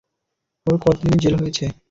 ওর 0.67 0.75
কতদিনের 0.83 1.19
জেল 1.23 1.35
হয়েছে? 1.39 1.65